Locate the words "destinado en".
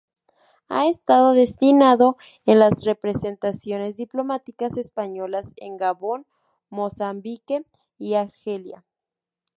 1.33-2.57